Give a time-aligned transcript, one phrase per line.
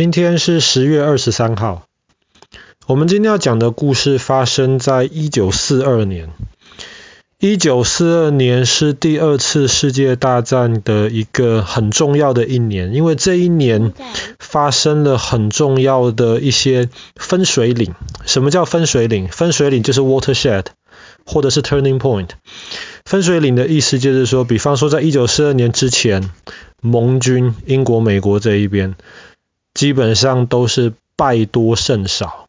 [0.00, 1.82] 今天是十月二十三号。
[2.86, 6.30] 我们今天要讲的故事发生在一九四二年。
[7.38, 13.92] 一九四二年是第二次世界大战的一个很重要的一年，因为这一年
[14.38, 17.94] 发生了很重要的一些分水岭。
[18.24, 19.28] 什么叫分水岭？
[19.28, 20.64] 分水岭就是 watershed，
[21.26, 22.28] 或者是 turning point。
[23.04, 26.30] 分水岭的意思就是说，比方说在一九四二年之前，
[26.80, 28.94] 盟军英国、美国这一边。
[29.74, 32.48] 基本上都是败多胜少，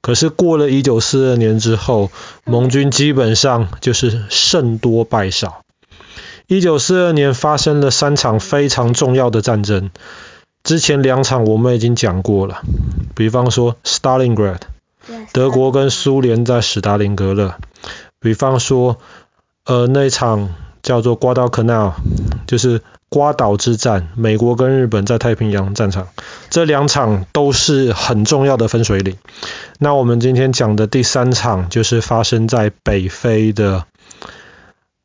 [0.00, 2.10] 可是过了一九四二年之后，
[2.44, 5.62] 盟军基本上就是胜多败少。
[6.46, 9.90] 一九四二年发生了三场非常重要的战争，
[10.62, 12.62] 之前两场我们已经讲过了，
[13.16, 14.60] 比方说 Stalingrad，
[15.32, 17.56] 德国跟苏联在史达林格勒，
[18.20, 18.98] 比方说
[19.64, 20.54] 呃那场
[20.86, 21.92] 叫做瓜达克纳，
[22.46, 22.80] 就是。
[23.08, 26.08] 瓜岛之战，美国跟日本在太平洋战场，
[26.50, 29.16] 这两场都是很重要的分水岭。
[29.78, 33.84] 那我们今天讲的第三场，就是发生在北非的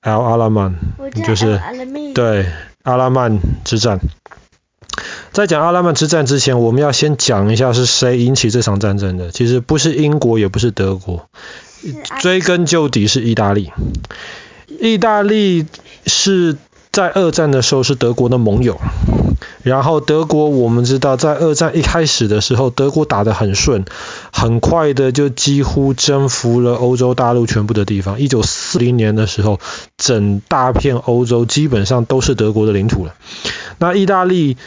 [0.02, 0.74] El Alamein，
[1.28, 1.62] 就是
[2.16, 2.48] 对
[2.82, 4.00] 阿拉曼之战。
[5.32, 9.30] 在讲阿拉曼之战之前，我们要先讲一下是谁引起这场战争的。
[9.30, 11.30] 其实不是英国，也不是德国，
[12.20, 13.72] 追根究底是意大利。
[14.80, 15.66] 意大利
[16.06, 16.58] 是。
[16.92, 18.78] 在二战的时候是德国的盟友，
[19.64, 23.86] 然后德国我们知道，在二战一开始的时候，德国打得很顺，
[24.34, 28.20] 很快的就几乎征服了欧洲大陆全部的地方。
[28.20, 29.62] 一九四零年的时候，
[29.98, 33.14] 整大片欧洲基本上都是德国的领土了。
[33.78, 34.58] 那意大利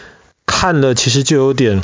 [0.47, 1.83] 看了其实就有点。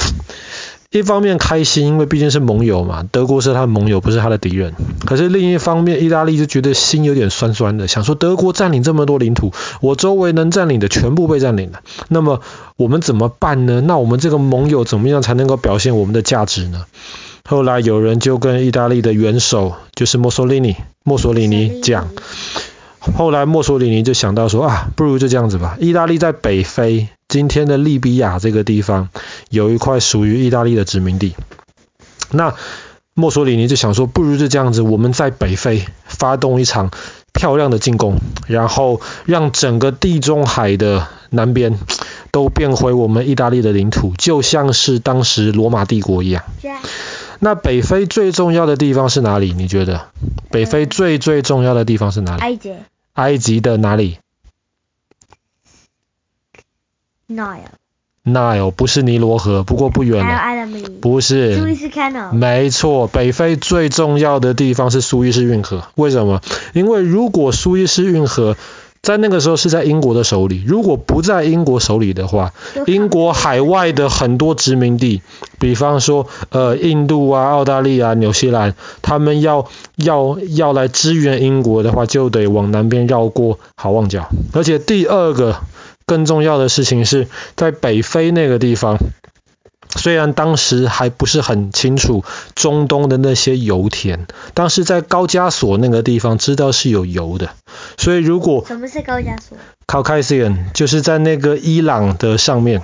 [0.92, 4.74] 一方面开心，因为毕竟是盟友嘛，德国是他的盟友，不是他的敌人。
[5.06, 12.40] 可是另一方面，意大利就觉得心有点酸酸的，想说德国占领这么多领土，我周围能占领的全部被占领了，那么
[12.76, 13.80] 我们怎么办呢？
[13.80, 16.86] 那我们这个盟友怎么样才能够表现我们的价值呢？
[17.48, 22.08] 后来有人就跟意大利的元首，就是墨索里尼，墨索里尼讲。
[23.16, 25.76] 后来墨索里尼就想到说啊，不如就这样子吧。
[25.78, 29.08] 意大利在北非，今天的利比亚这个地方，
[29.48, 31.34] 有一块属于意大利的殖民地。
[32.32, 32.54] 那
[33.14, 36.90] 墨索里尼就想说，不如就这样子，我们在北非发动一场
[37.32, 38.18] 漂亮的进攻，
[38.48, 41.78] 然后让整个地中海的南边
[42.32, 46.42] 都变回我们意大利的领土，就像是当时罗马帝国一样。
[47.38, 49.52] 那北非最重要的地方是哪里？
[49.52, 50.08] 你觉得？
[50.50, 52.42] 北非最最重要的地方是哪里？
[52.42, 52.74] 埃及。
[53.14, 54.18] 埃及的哪里
[57.30, 57.78] ？Nile。
[58.22, 60.68] Nile 不是尼罗河，不过不远了。
[61.00, 61.58] 不是。
[61.58, 62.32] 苏伊士 Canal。
[62.32, 65.84] 没错，北非最重要的地方是苏伊士运河。
[65.94, 66.42] 为什么？
[66.74, 68.58] 因为如果苏伊士运河
[69.02, 72.52] 在那个时候是在英国的手里，如果不在英国手里的话，
[72.86, 75.22] 英国海外的很多殖民地，
[75.58, 79.66] 比方说呃印度啊、澳大利亚、纽西兰，他们要
[79.96, 84.28] 要要来支援英国的话，就得往南边绕过好望角。
[84.52, 85.56] 而且第二个
[86.10, 88.98] 更重要的事情是在北非那个地方。
[89.94, 92.24] 虽然当时还不是很清楚
[92.56, 97.50] 中东的那些油田，但是在高加索那个地方知道是有油的，
[97.96, 99.56] 所以如果什么是高加索
[99.86, 102.82] ？Caucasian 就是在那个伊朗的上面，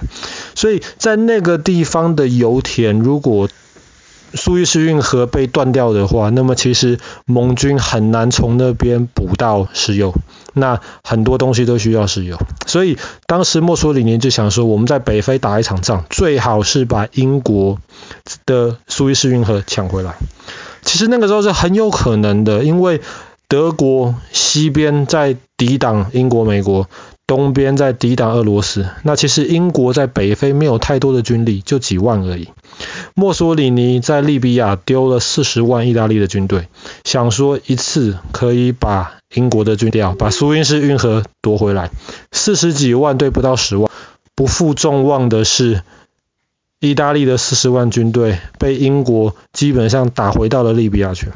[0.54, 3.48] 所以在那个地方的油田，如果
[4.34, 10.12] 苏伊士运河被断掉的话，那么其实盟军很难从那边补到石油。
[10.59, 12.97] 那很多东西都需要石油，所以
[13.27, 17.78] 当时墨索里尼就想说，我们在北非打一场仗，最好是把英国
[18.47, 20.15] 的苏伊士运河抢回来。
[20.83, 23.03] 其实那个时候是很有可能的，因为
[23.49, 26.88] 德国西边在抵挡英国、美国，
[27.26, 28.88] 东边在抵挡俄罗斯。
[29.03, 32.48] 那其实英国在北非没有太多的军力，就几万而已。
[33.14, 36.69] 墨索里尼在利比亚丢了四十万意大利的军队，
[37.04, 41.91] 想说一次可以把英国的军调把苏伊士运河夺回来。
[42.32, 43.91] 四十几万对不到十万，
[44.34, 45.82] 不负众望的是，
[46.78, 51.28] 意大利的四十万军队被英国基本上打回到了利比亚去。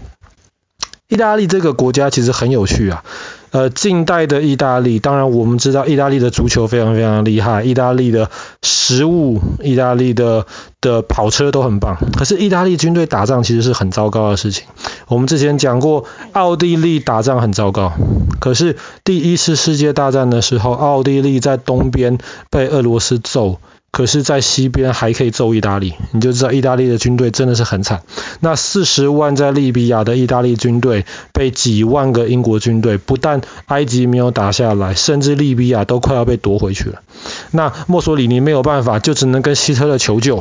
[1.08, 3.02] 意大利这个国家其实很有趣啊。
[3.50, 8.31] 呃，近代的意大利，当然我们知道意大利的足球非常非常厉害，意大利的
[8.62, 10.47] 食物、意大利的
[10.81, 11.97] 的跑车都很棒。
[12.17, 14.67] 可是意大利军队打仗其实是很糟糕的事情。
[15.08, 17.93] 我们之前讲过，奥地利打仗很糟糕。
[18.38, 22.19] 可是第一次世界大战的时候，奥地利在东边
[22.50, 23.58] 被俄罗斯揍。
[23.92, 28.02] 可是，在西边还可以揍意大利，你就知道意大利的军队真的是很惨。
[28.38, 37.02] 那四十万在利比亚的意大利军队被几万个英国军队，不但埃及没有打下来，甚至利比亚都快要被夺回去了。
[37.50, 40.40] 那墨索里尼没有办法，就只能跟希特勒求救。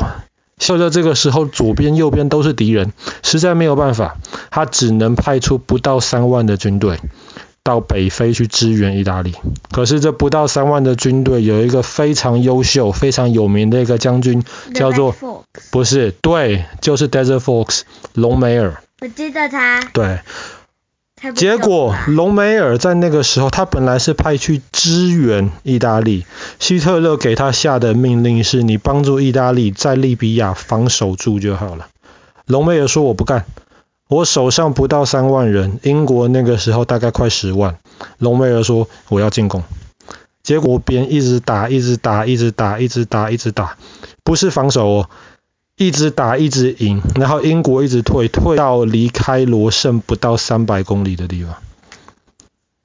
[0.59, 2.93] 希特勒这个时候左边右边都是敌人，
[3.23, 4.17] 实在没有办法，
[4.51, 6.99] 他只能派出不到三万的军队
[7.69, 9.35] 到北非去支援意大利。
[9.71, 14.43] 可是这不到三万的军队有一个非常优秀、非常有名的一个将军，
[14.73, 15.15] 叫做
[15.69, 17.81] 不是，对，就是 Desert Fox
[18.13, 18.81] 隆美尔。
[19.01, 19.81] 我记得他。
[19.93, 20.19] 对。
[21.35, 26.25] 结果，隆美尔在那个时候，他本来是派去支援意大利。
[26.59, 31.87] 希特勒给他下的命令是：你帮助意大利在利比亚防守住就好了。
[32.45, 33.45] 隆美尔说：“我不干，
[34.09, 37.77] 我手上不到三万人，英国那个时候大概快十万。”
[38.17, 39.63] 隆美尔说：“我要进攻。”
[40.41, 43.77] 结果边一直打，一直打，一直打，一直打，一直打，
[44.23, 45.09] 不是防守哦。
[45.75, 51.55] 一直打，一直赢，然后英国一直退，退到离开罗胜不到三百公里的地方。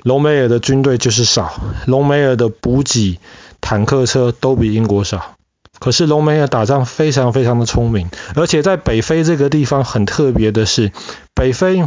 [0.05, 3.19] 隆美尔的军队就是少，隆美尔的补给、
[3.61, 5.37] 坦克车都比英国少。
[5.79, 10.93] 可是隆美尔打仗非常非常的聪明，而且在北非这个地方很特别的是，
[11.35, 11.85] 北非，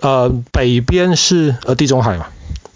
[0.00, 2.26] 呃，北边是呃地中海嘛。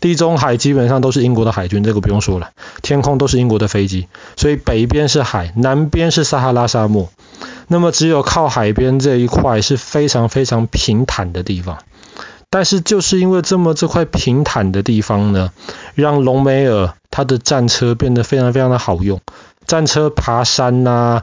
[0.00, 2.50] 地中海基本上都是英国的海军，这个不用说了，
[2.82, 4.06] 天空都是英国的飞机，
[4.36, 7.08] 所以北边是海，南边是撒哈拉沙漠。
[7.68, 11.78] 那么只有靠海边这一块是非常非常平坦的地方。
[12.50, 15.52] 但是就是因为这么这块平坦的地方呢，
[15.94, 19.20] 让隆美尔他的战车变得非常非常的好用。
[19.68, 21.22] 战车爬山呐、啊，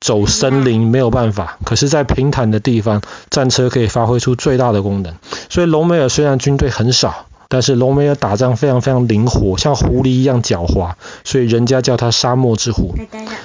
[0.00, 5.14] 走森林没有办法，可是，在平坦的地方，战车可以发挥出最大的功能。
[5.48, 7.26] 所以隆美尔虽然军队很少。
[7.50, 10.92] 但是隆美尔打仗非常非常灵活，像狐狸一样狡猾，
[11.24, 12.94] 所以人家叫他沙漠之狐。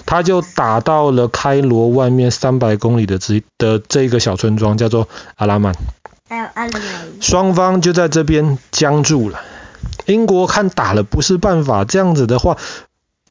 [0.05, 5.07] 他就打到了开罗外面三百公里的这的这个小村庄，叫做
[5.37, 5.73] 阿拉曼。
[7.21, 9.39] 双方就在这边僵住了。
[10.05, 12.57] 英国看打了不是办法，这样子的话，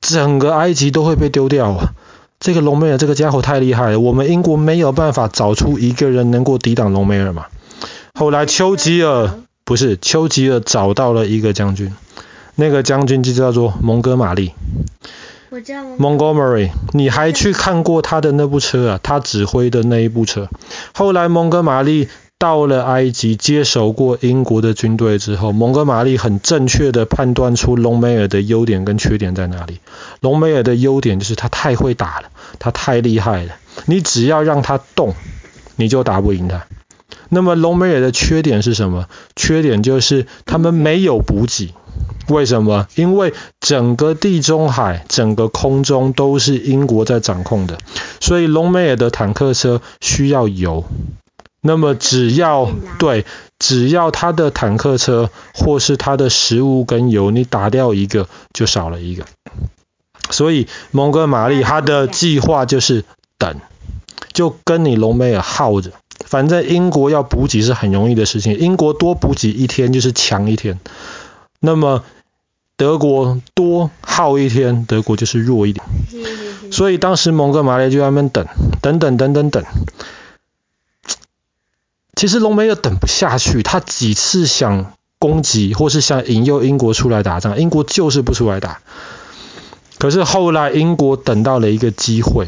[0.00, 1.94] 整个埃及都会被丢掉啊！
[2.40, 7.46] 这个隆美尔这个家伙太厉害了，我们英国没有办法找出一个人能够抵挡隆美尔嘛。
[8.14, 9.30] 后来丘吉尔。
[9.64, 11.94] 不是，丘吉尔找到了一个将军，
[12.56, 14.52] 那个将军就叫做蒙哥马利。
[15.50, 19.00] 我叫 Montgomery，你还去看过他的那部车啊？
[19.00, 20.48] 他指挥的那一部车。
[20.92, 22.08] 后来蒙哥马利
[22.42, 29.78] 到了埃及，接手过英国的军队之后，蒙哥马利很正确的判断出隆美尔的优点跟缺点在哪里。
[30.18, 33.54] 隆美尔的优点就是他太会打了，他太厉害了，
[33.86, 35.14] 你只要让他动，
[35.76, 36.66] 你就打不赢他。
[37.28, 39.06] 那么隆美尔的缺点是什么？
[39.36, 41.72] 缺点就是他们没有补给。
[42.26, 42.88] 为什么？
[42.96, 47.78] 因为整个地中海、整个空中都是英国在掌控的，
[48.18, 50.84] 所以隆美尔的坦克车需要油。
[51.64, 53.24] 那么只要对，
[53.58, 59.24] 只要他的坦克车或是他的食物跟油，你打掉一个就少了一个。
[60.30, 63.04] 所以蒙哥马利他的计划就是
[63.38, 63.60] 等，
[64.32, 65.92] 就跟你隆美尔耗着。
[66.24, 70.80] 反正英国要补给是很容易的事情，英国多补给一天就是强一天。
[71.60, 72.02] 那么
[72.76, 75.84] 德国多耗一天，德国就是弱一点。
[76.72, 78.46] 所以当时蒙哥马利就在那边等，
[78.80, 79.64] 等等等等等。
[82.22, 88.78] 其实隆美尔等不下去，他几次想攻击或是想引诱英国出来打仗，英国就是不出来打。
[89.98, 92.46] 可是后来英国等到了一个机会。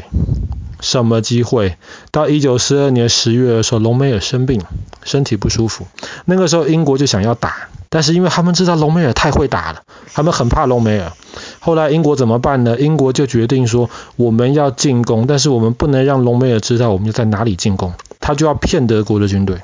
[0.79, 1.75] 什么机会？
[2.11, 4.61] 到一九四二年十月的时候，隆美尔生病，
[5.03, 5.85] 身体不舒服。
[6.23, 9.81] 那个时候英国就想要打，但是因为他们知道隆美尔太会打了，
[10.13, 11.11] 他们很怕隆美尔。
[11.59, 12.79] 后来英国怎么办呢？
[12.79, 17.93] 英国就决定说，我们要进攻，但是我们不能让隆美尔知道我们在哪里进攻，
[18.25, 19.61] 他就要骗德国的军队。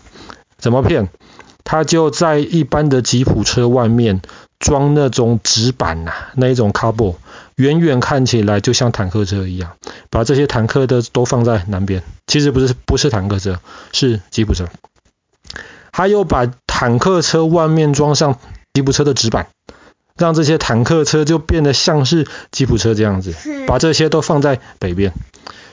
[0.60, 1.10] 怎么骗？
[1.64, 4.22] 他就在一般的吉普车外面
[4.60, 7.16] 装那种纸板呐、啊，那一种卡布。
[7.56, 9.72] 远远看起来就像坦克车一样，
[10.12, 13.60] 把这些坦克的都放在南边，其实不是不是坦克车，
[13.92, 14.68] 是吉普车。
[15.92, 18.38] 他又把坦克车外面装上
[18.76, 19.48] 吉普车的纸板，
[20.16, 23.34] 让这些坦克车就变得像是吉普车这样子，
[23.66, 25.14] 把这些都放在北边。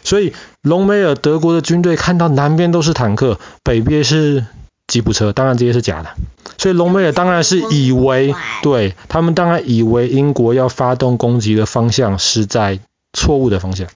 [0.08, 4.46] 所以隆美尔德国的军队看到南边都是坦克，北边是
[4.86, 6.08] 吉普车，当然这些是假的。
[6.56, 12.80] 所以隆美尔当然是以为，对，他们当然以为英国要发动攻击的方向是在
[13.12, 13.86] 错误的方向。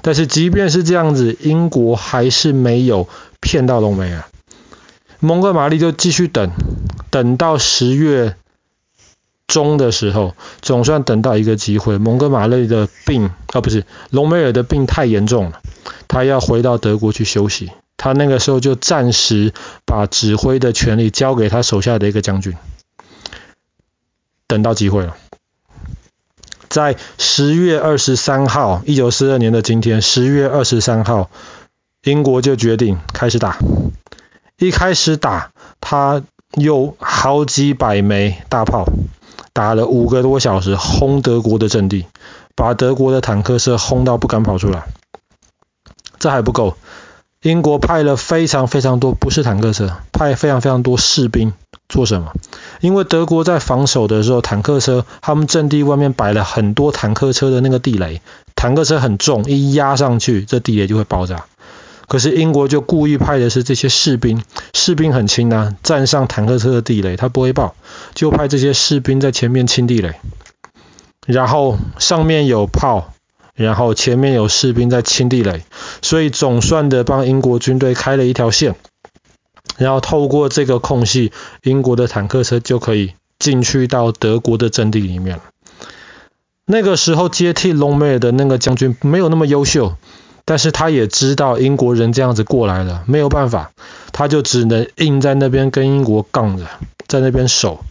[0.00, 3.08] 但是即便是这样子，英国还是没有
[3.40, 4.22] 骗到隆美尔。
[5.18, 6.52] 蒙哥马利就继续等，
[7.10, 8.36] 等到十月
[9.48, 11.98] 中的时候，总算等到一个机会。
[11.98, 15.60] 蒙哥马利的病，啊不是，隆美尔的病太严重了，
[16.06, 17.72] 他要回到德国去休息。
[17.96, 19.52] 他那个时候就暂时
[19.84, 22.54] 把指挥的权力交给他手下的一个将军，
[24.46, 25.16] 等到机会了。
[26.68, 31.30] 在十月二十三号，一九四二年的今天，十月二十三号，
[32.04, 33.58] 英国就决定开始打。
[34.58, 35.50] 一开始打，
[35.80, 36.22] 他
[36.54, 38.86] 有好几百枚大炮，
[39.58, 42.06] 打了五个多小时，轰德国的阵地，
[42.54, 44.84] 把德国的坦克车轰到不敢跑出来。
[46.20, 46.76] 这还不够，
[47.42, 51.52] 英国派了非常非常多，不是坦克车，派非常非常多士兵
[51.88, 52.32] 做什么？
[52.80, 58.22] 因为德国在防守的时候，坦克车他们阵地外面摆了很多坦克车的那个地雷，
[58.54, 61.46] 坦克车很重，一压上去，这地雷就会爆炸。
[62.08, 64.42] 可是英国就故意派的是这些士兵，
[64.74, 67.76] 士兵很轻啊，站上坦克车的地雷，它不会爆，
[68.14, 70.14] 就派这些士兵在前面清地雷，
[71.26, 73.12] 然后上面有炮。
[73.54, 75.64] 然后前面有士兵在清地雷，
[76.00, 78.76] 所以总算的帮英国军队开了一条线，
[79.76, 81.32] 然后透过这个空隙，
[81.64, 85.42] 英国的坦克车就可以进去到德国的阵地里面了。
[86.66, 89.96] 那个时候接替隆美尔的那个将军没有那么优秀，
[90.48, 93.70] 但是他也知道英国人这样子过来了，没有办法，
[94.12, 96.64] 他就只能硬在那边跟英国杠着，
[97.06, 97.84] 在那边守。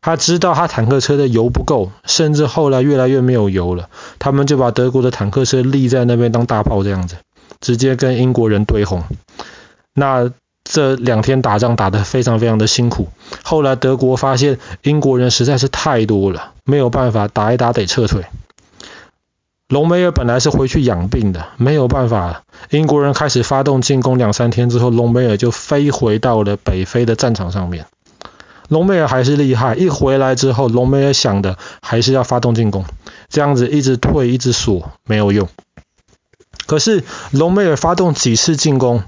[0.00, 7.16] 他知道他坦克车的油不够，甚至后来越来越没有油了，他们就把德国的坦克车立在那边当大炮这样子，
[7.60, 9.02] 直接跟英国人对轰。
[9.92, 10.30] 那
[10.64, 13.08] 这两天打仗打得非常非常的辛苦。
[13.42, 18.24] 后来德国发现英国人实在是太多了，没有办法打一打得撤退。
[19.68, 22.42] 隆美尔本来是回去养病的，没有办法。
[22.70, 27.84] 英国人开始发动进攻，两三天之后，隆美尔就飞回到了北非的战场上面。
[28.68, 32.86] 隆美尔还是厉害，一回来之后，隆美尔想的还是要发动进攻，
[33.28, 35.46] 这样子一直退，一直锁，没有用。
[36.66, 39.02] 可是隆美尔发动几次进攻，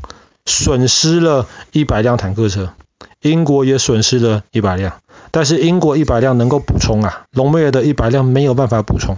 [0.45, 2.75] 损失了一百辆坦克车，
[3.23, 5.01] 英国也损失了一百辆，
[5.31, 9.17] 但是英国一百辆能够补充啊，隆美尔的一百辆没有办法补充，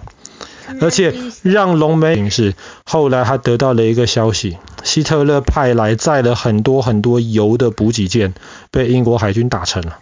[0.80, 2.54] 而且让隆美尔是
[2.84, 8.34] 后来他得到了一个消息，希特勒派来载了很多很多油的补给舰，
[8.70, 9.98] 被英国海军打沉了。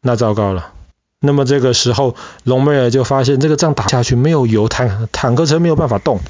[0.00, 0.72] 那糟糕了，
[1.20, 6.20] 那么这个时候，隆美尔就发现这个仗打下去没有油，坦坦克车没有办法动，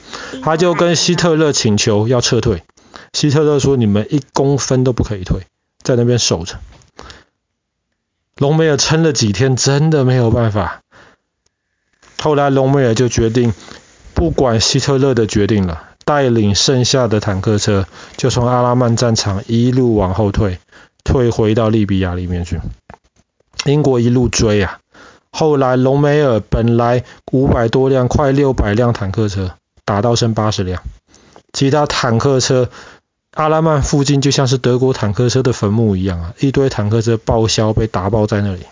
[0.43, 2.63] 他就跟希特勒请求要撤退。
[3.13, 5.47] 希特勒说：“你们一公分都不可以退，
[5.83, 6.59] 在那边守着。”
[8.39, 10.83] 隆美尔撑了几天，真的没有办法。
[12.25, 13.53] 后来隆美尔就决定，
[14.15, 20.59] 不管希特勒的决定了，带领剩下的坦克车就从阿拉曼战场一路往后退，
[21.05, 22.63] 退回到利比亚里面去。
[23.67, 24.79] 英国一路追啊，
[25.33, 29.51] 后来隆美尔本来五百多辆，快六百辆坦克车，
[29.85, 30.83] 打到剩八十辆，
[31.53, 32.71] 其他坦克车，
[33.35, 38.63] 阿拉曼附近就像是德国坦克车的坟墓一样啊，一堆坦克车报销被打爆在那里，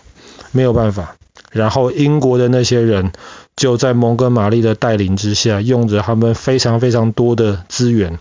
[0.51, 1.15] 没有办法。
[1.53, 3.13] 然后英国的那些人
[3.55, 8.19] 就在蒙哥马利的带领之下，用着他们非常非常多的资源。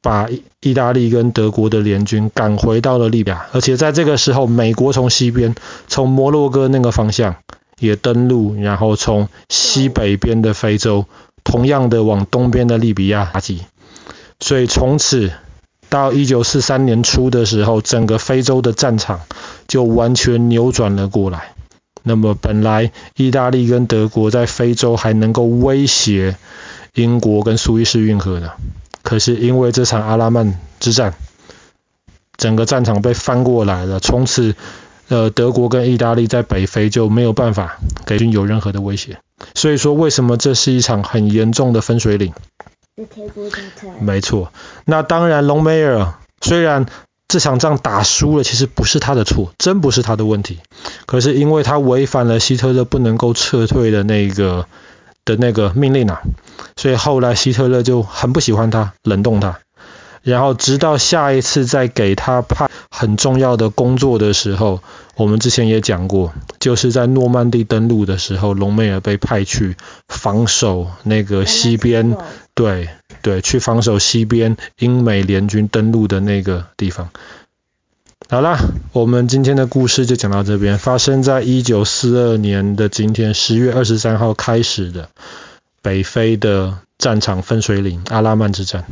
[0.00, 0.28] 把
[0.60, 5.56] 意大利跟德国的联军赶回到了利比亚，而且在这个时候，美国从西边，
[5.88, 7.34] 从摩洛哥那个方向
[7.80, 11.06] 也登陆，然后从西北边的非洲，
[11.42, 13.62] 同样的往东边的利比亚打击。
[14.38, 15.32] 所以从此
[15.88, 19.22] 到一九四三年初的时候，整个非洲的战场
[19.66, 21.54] 就完全扭转了过来。
[22.02, 26.36] 那么本来意大利跟德国在非洲还能够威胁
[26.94, 28.52] 英国跟苏伊士运河的。
[29.02, 31.14] 可是因为这场阿拉曼之战，
[32.36, 34.54] 整个战场被翻过来了，从此，
[35.08, 39.18] 呃，德国跟意大利在北非就没有办法给军有任何的威胁。
[39.54, 42.34] 所以说，为什么这是一场很严重的分水岭？
[44.00, 44.52] 没错。
[44.84, 46.86] 那当然，隆美尔虽然
[47.28, 50.58] 这场仗打输了，其实不是他的错，真不是他的问题。
[51.04, 54.66] 可是因为他违反了希特勒不能够撤退的那个
[55.26, 56.22] 的那个命令啊。
[56.76, 59.58] 所以后来希特勒就很不喜欢他，冷冻他。
[60.22, 64.80] 然后直到下一次再给他派很重要的工作的时候，
[65.14, 69.76] 我们之前也讲过，就是在诺曼底登陆的时候，隆美尔被派去
[70.08, 72.16] 防守那个西边，
[72.54, 72.88] 对
[73.28, 77.10] 对，去防守西边英美联军登陆的那个地方。
[78.30, 78.56] 好啦，
[78.92, 85.10] 我们今天的故事就讲到这边，发生在一九四二年的今天，十月二十三号开始的。
[85.82, 88.84] 北非的战场分水岭——阿拉曼之战。